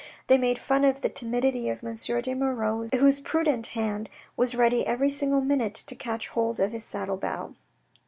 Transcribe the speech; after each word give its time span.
They 0.25 0.39
made 0.39 0.57
fun 0.57 0.83
of 0.83 1.01
the 1.01 1.09
timidity 1.09 1.69
of 1.69 1.83
M. 1.83 1.93
de 1.93 2.33
Moirod, 2.33 2.91
whose 2.95 3.19
prudent 3.19 3.67
hand 3.77 4.09
was 4.35 4.55
ready 4.55 4.83
every 4.83 5.11
single 5.11 5.41
minute 5.41 5.75
to 5.75 5.93
catch 5.93 6.29
hold 6.29 6.59
of 6.59 6.71
his 6.71 6.83
saddle 6.83 7.17
bow. 7.17 7.53